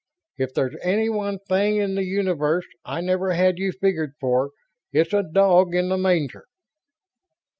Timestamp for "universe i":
2.03-3.01